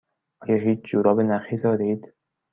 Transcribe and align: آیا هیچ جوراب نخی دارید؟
آیا 0.43 0.57
هیچ 0.65 0.79
جوراب 0.89 1.19
نخی 1.29 1.57
دارید؟ 1.57 2.13